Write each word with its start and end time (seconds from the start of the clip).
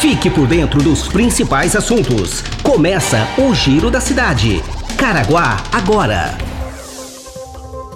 Fique 0.00 0.28
por 0.28 0.46
dentro 0.46 0.82
dos 0.82 1.08
principais 1.08 1.74
assuntos. 1.74 2.42
Começa 2.62 3.26
o 3.38 3.54
Giro 3.54 3.90
da 3.90 3.98
Cidade. 3.98 4.62
Caraguá 4.96 5.56
agora. 5.72 6.36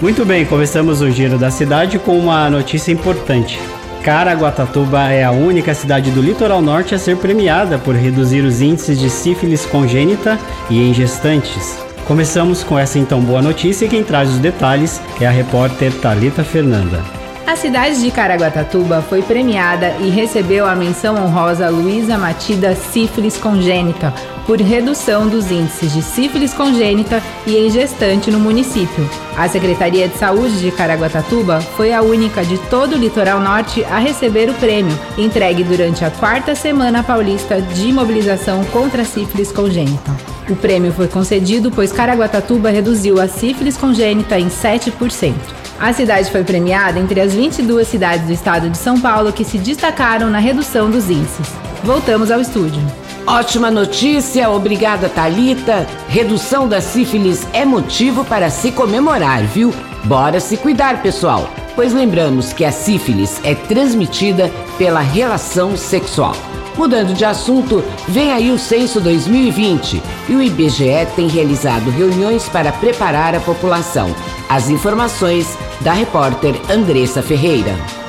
Muito 0.00 0.24
bem, 0.24 0.44
começamos 0.44 1.00
o 1.00 1.08
Giro 1.08 1.38
da 1.38 1.52
Cidade 1.52 2.00
com 2.00 2.18
uma 2.18 2.50
notícia 2.50 2.90
importante. 2.90 3.60
Caraguatatuba 4.02 5.12
é 5.12 5.22
a 5.22 5.30
única 5.30 5.72
cidade 5.74 6.10
do 6.10 6.20
litoral 6.20 6.60
norte 6.60 6.92
a 6.92 6.98
ser 6.98 7.16
premiada 7.18 7.78
por 7.78 7.94
reduzir 7.94 8.40
os 8.40 8.60
índices 8.60 8.98
de 8.98 9.08
sífilis 9.08 9.64
congênita 9.64 10.40
e 10.68 10.82
em 10.82 10.92
gestantes. 10.92 11.78
Começamos 12.04 12.64
com 12.64 12.76
essa 12.76 12.98
então 12.98 13.20
boa 13.20 13.40
notícia 13.40 13.84
e 13.84 13.88
quem 13.88 14.02
traz 14.02 14.28
os 14.28 14.38
detalhes 14.38 15.00
é 15.20 15.26
a 15.26 15.30
repórter 15.30 15.92
Talita 16.00 16.42
Fernanda. 16.42 17.00
A 17.46 17.54
cidade 17.54 18.00
de 18.00 18.10
Caraguatatuba 18.10 19.02
foi 19.02 19.22
premiada 19.22 19.94
e 20.00 20.10
recebeu 20.10 20.66
a 20.66 20.74
menção 20.74 21.14
honrosa 21.14 21.70
Luísa 21.70 22.18
Matida 22.18 22.74
Sífilis 22.74 23.36
Congênita 23.36 24.12
por 24.46 24.60
redução 24.60 25.28
dos 25.28 25.50
índices 25.50 25.92
de 25.92 26.02
sífilis 26.02 26.52
congênita 26.52 27.22
e 27.46 27.56
em 27.56 27.70
gestante 27.70 28.30
no 28.30 28.38
município. 28.38 29.08
A 29.36 29.48
Secretaria 29.48 30.08
de 30.08 30.18
Saúde 30.18 30.60
de 30.60 30.70
Caraguatatuba 30.70 31.60
foi 31.60 31.92
a 31.92 32.02
única 32.02 32.44
de 32.44 32.58
todo 32.68 32.94
o 32.94 32.98
litoral 32.98 33.40
norte 33.40 33.84
a 33.84 33.98
receber 33.98 34.48
o 34.50 34.54
prêmio, 34.54 34.98
entregue 35.16 35.64
durante 35.64 36.04
a 36.04 36.10
quarta 36.10 36.54
semana 36.54 37.02
paulista 37.02 37.60
de 37.60 37.92
mobilização 37.92 38.64
contra 38.66 39.02
a 39.02 39.04
sífilis 39.04 39.52
congênita. 39.52 40.10
O 40.48 40.56
prêmio 40.56 40.92
foi 40.92 41.08
concedido 41.08 41.70
pois 41.70 41.92
Caraguatatuba 41.92 42.70
reduziu 42.70 43.20
a 43.20 43.28
sífilis 43.28 43.76
congênita 43.76 44.38
em 44.38 44.48
7%. 44.48 45.34
A 45.78 45.92
cidade 45.92 46.30
foi 46.30 46.44
premiada 46.44 47.00
entre 47.00 47.20
as 47.20 47.34
22 47.34 47.88
cidades 47.88 48.26
do 48.26 48.32
estado 48.32 48.70
de 48.70 48.78
São 48.78 49.00
Paulo 49.00 49.32
que 49.32 49.44
se 49.44 49.58
destacaram 49.58 50.30
na 50.30 50.38
redução 50.38 50.90
dos 50.90 51.10
índices. 51.10 51.48
Voltamos 51.82 52.30
ao 52.30 52.40
estúdio. 52.40 52.80
Ótima 53.26 53.70
notícia, 53.70 54.50
obrigada 54.50 55.08
Talita. 55.08 55.86
Redução 56.08 56.66
da 56.66 56.80
sífilis 56.80 57.46
é 57.52 57.64
motivo 57.64 58.24
para 58.24 58.50
se 58.50 58.72
comemorar, 58.72 59.44
viu? 59.44 59.72
Bora 60.04 60.40
se 60.40 60.56
cuidar, 60.56 61.00
pessoal. 61.02 61.48
Pois 61.76 61.92
lembramos 61.92 62.52
que 62.52 62.64
a 62.64 62.72
sífilis 62.72 63.40
é 63.44 63.54
transmitida 63.54 64.50
pela 64.76 65.00
relação 65.00 65.76
sexual. 65.76 66.34
Mudando 66.76 67.14
de 67.14 67.24
assunto, 67.24 67.84
vem 68.08 68.32
aí 68.32 68.50
o 68.50 68.58
Censo 68.58 69.00
2020 69.00 70.02
e 70.28 70.34
o 70.34 70.42
IBGE 70.42 71.06
tem 71.14 71.28
realizado 71.28 71.90
reuniões 71.90 72.48
para 72.48 72.72
preparar 72.72 73.36
a 73.36 73.40
população. 73.40 74.12
As 74.48 74.68
informações 74.68 75.56
da 75.80 75.92
repórter 75.92 76.54
Andressa 76.68 77.22
Ferreira. 77.22 78.01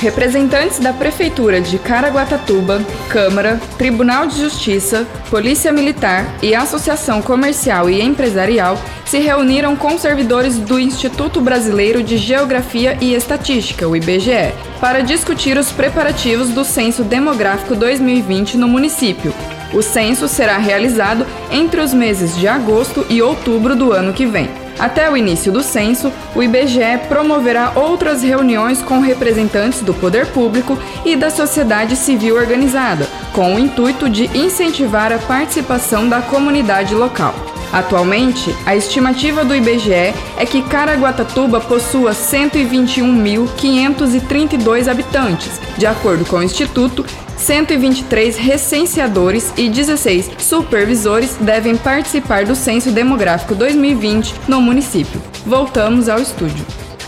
Representantes 0.00 0.78
da 0.78 0.94
Prefeitura 0.94 1.60
de 1.60 1.78
Caraguatatuba, 1.78 2.80
Câmara, 3.10 3.60
Tribunal 3.76 4.26
de 4.26 4.40
Justiça, 4.40 5.06
Polícia 5.28 5.70
Militar 5.70 6.24
e 6.42 6.54
Associação 6.54 7.20
Comercial 7.20 7.90
e 7.90 8.00
Empresarial 8.00 8.78
se 9.04 9.18
reuniram 9.18 9.76
com 9.76 9.98
servidores 9.98 10.56
do 10.56 10.78
Instituto 10.78 11.42
Brasileiro 11.42 12.02
de 12.02 12.16
Geografia 12.16 12.96
e 12.98 13.12
Estatística, 13.12 13.86
o 13.86 13.94
IBGE, 13.94 14.54
para 14.80 15.02
discutir 15.02 15.58
os 15.58 15.70
preparativos 15.70 16.48
do 16.48 16.64
Censo 16.64 17.04
Demográfico 17.04 17.76
2020 17.76 18.56
no 18.56 18.68
município. 18.68 19.34
O 19.72 19.82
censo 19.82 20.26
será 20.26 20.58
realizado 20.58 21.24
entre 21.50 21.80
os 21.80 21.94
meses 21.94 22.36
de 22.36 22.48
agosto 22.48 23.06
e 23.08 23.22
outubro 23.22 23.76
do 23.76 23.92
ano 23.92 24.12
que 24.12 24.26
vem. 24.26 24.50
Até 24.80 25.08
o 25.10 25.16
início 25.16 25.52
do 25.52 25.62
censo, 25.62 26.10
o 26.34 26.42
IBGE 26.42 26.98
promoverá 27.06 27.72
outras 27.74 28.22
reuniões 28.22 28.80
com 28.80 29.00
representantes 29.00 29.82
do 29.82 29.92
poder 29.92 30.28
público 30.28 30.78
e 31.04 31.14
da 31.14 31.28
sociedade 31.28 31.94
civil 31.96 32.36
organizada, 32.36 33.06
com 33.34 33.54
o 33.54 33.58
intuito 33.58 34.08
de 34.08 34.24
incentivar 34.36 35.12
a 35.12 35.18
participação 35.18 36.08
da 36.08 36.22
comunidade 36.22 36.94
local. 36.94 37.34
Atualmente, 37.72 38.52
a 38.66 38.74
estimativa 38.74 39.44
do 39.44 39.54
IBGE 39.54 40.12
é 40.36 40.44
que 40.46 40.62
Caraguatatuba 40.62 41.60
possua 41.60 42.10
121.532 42.12 44.90
habitantes. 44.90 45.60
De 45.76 45.86
acordo 45.86 46.24
com 46.24 46.38
o 46.38 46.42
Instituto, 46.42 47.04
123 47.40 48.36
recenseadores 48.36 49.52
e 49.56 49.68
16 49.68 50.30
supervisores 50.38 51.36
devem 51.40 51.76
participar 51.76 52.44
do 52.44 52.54
Censo 52.54 52.92
Demográfico 52.92 53.54
2020 53.54 54.34
no 54.46 54.60
município. 54.60 55.20
Voltamos 55.44 56.08
ao 56.08 56.20
estúdio. 56.20 56.64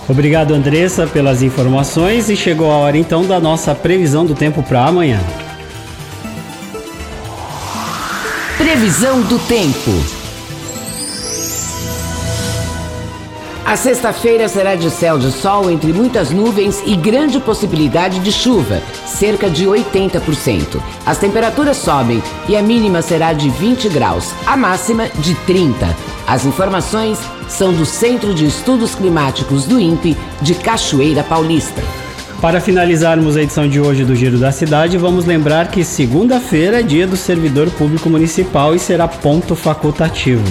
Obrigado, 0.08 0.54
Andressa, 0.54 1.06
pelas 1.06 1.42
informações 1.42 2.28
e 2.30 2.36
chegou 2.36 2.70
a 2.72 2.76
hora 2.76 2.96
então 2.96 3.24
da 3.24 3.38
nossa 3.38 3.74
previsão 3.74 4.24
do 4.24 4.34
tempo 4.34 4.62
para 4.62 4.86
amanhã. 4.86 5.20
Previsão 8.56 9.20
do 9.22 9.38
tempo. 9.40 10.22
A 13.64 13.76
sexta-feira 13.76 14.48
será 14.48 14.74
de 14.74 14.90
céu 14.90 15.18
de 15.18 15.30
sol 15.30 15.70
entre 15.70 15.92
muitas 15.92 16.30
nuvens 16.30 16.82
e 16.84 16.96
grande 16.96 17.38
possibilidade 17.38 18.18
de 18.18 18.32
chuva, 18.32 18.82
cerca 19.12 19.48
de 19.48 19.66
80%. 19.66 20.80
As 21.06 21.18
temperaturas 21.18 21.76
sobem 21.76 22.22
e 22.48 22.56
a 22.56 22.62
mínima 22.62 23.02
será 23.02 23.32
de 23.32 23.48
20 23.50 23.88
graus, 23.88 24.32
a 24.46 24.56
máxima 24.56 25.08
de 25.20 25.34
30. 25.46 25.94
As 26.26 26.44
informações 26.44 27.18
são 27.48 27.72
do 27.72 27.84
Centro 27.84 28.34
de 28.34 28.46
Estudos 28.46 28.94
Climáticos 28.94 29.66
do 29.66 29.78
INPE 29.78 30.16
de 30.40 30.54
Cachoeira 30.54 31.22
Paulista. 31.22 31.82
Para 32.40 32.60
finalizarmos 32.60 33.36
a 33.36 33.42
edição 33.42 33.68
de 33.68 33.80
hoje 33.80 34.04
do 34.04 34.16
Giro 34.16 34.36
da 34.36 34.50
Cidade, 34.50 34.98
vamos 34.98 35.24
lembrar 35.24 35.68
que 35.68 35.84
segunda-feira 35.84 36.80
é 36.80 36.82
dia 36.82 37.06
do 37.06 37.16
servidor 37.16 37.70
público 37.70 38.10
municipal 38.10 38.74
e 38.74 38.80
será 38.80 39.06
ponto 39.06 39.54
facultativo. 39.54 40.42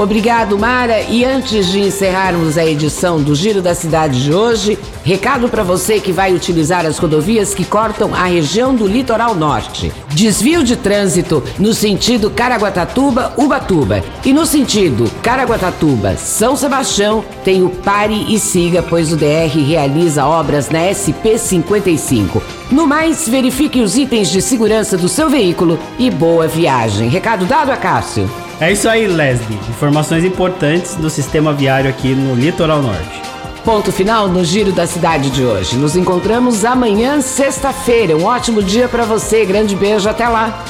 Obrigado, 0.00 0.58
Mara. 0.58 1.02
E 1.02 1.26
antes 1.26 1.66
de 1.66 1.78
encerrarmos 1.78 2.56
a 2.56 2.64
edição 2.64 3.20
do 3.20 3.34
Giro 3.34 3.60
da 3.60 3.74
Cidade 3.74 4.24
de 4.24 4.32
hoje, 4.32 4.78
recado 5.04 5.46
para 5.46 5.62
você 5.62 6.00
que 6.00 6.10
vai 6.10 6.32
utilizar 6.32 6.86
as 6.86 6.96
rodovias 6.96 7.52
que 7.52 7.66
cortam 7.66 8.14
a 8.14 8.24
região 8.24 8.74
do 8.74 8.86
litoral 8.86 9.34
norte. 9.34 9.92
Desvio 10.08 10.64
de 10.64 10.74
trânsito 10.74 11.42
no 11.58 11.74
sentido 11.74 12.30
Caraguatatuba-Ubatuba 12.30 14.02
e 14.24 14.32
no 14.32 14.46
sentido 14.46 15.04
Caraguatatuba-São 15.22 16.56
Sebastião 16.56 17.22
tem 17.44 17.62
o 17.62 17.68
pare 17.68 18.24
e 18.34 18.40
siga, 18.40 18.82
pois 18.82 19.12
o 19.12 19.16
DR 19.16 19.54
realiza 19.54 20.24
obras 20.24 20.70
na 20.70 20.80
SP 20.88 21.36
55. 21.36 22.42
No 22.70 22.86
mais, 22.86 23.28
verifique 23.28 23.82
os 23.82 23.98
itens 23.98 24.30
de 24.30 24.40
segurança 24.40 24.96
do 24.96 25.10
seu 25.10 25.28
veículo 25.28 25.78
e 25.98 26.10
boa 26.10 26.48
viagem. 26.48 27.10
Recado 27.10 27.44
dado 27.44 27.70
a 27.70 27.76
Cássio. 27.76 28.49
É 28.60 28.70
isso 28.70 28.88
aí, 28.88 29.06
Leslie. 29.06 29.58
Informações 29.70 30.22
importantes 30.22 30.94
do 30.94 31.08
sistema 31.08 31.52
viário 31.52 31.88
aqui 31.88 32.14
no 32.14 32.34
Litoral 32.34 32.82
Norte. 32.82 33.22
Ponto 33.64 33.90
final 33.90 34.28
no 34.28 34.44
Giro 34.44 34.70
da 34.70 34.86
Cidade 34.86 35.30
de 35.30 35.42
hoje. 35.42 35.76
Nos 35.76 35.96
encontramos 35.96 36.62
amanhã, 36.64 37.22
sexta-feira. 37.22 38.14
Um 38.16 38.24
ótimo 38.24 38.62
dia 38.62 38.86
para 38.86 39.04
você. 39.04 39.46
Grande 39.46 39.74
beijo, 39.74 40.10
até 40.10 40.28
lá. 40.28 40.62